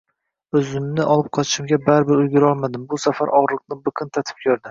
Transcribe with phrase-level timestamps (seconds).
[0.59, 4.59] Oʻzimni olib qochishga baribir ulgurolmadim: bu safar ogʻriqni biqin tatib koʻrdi.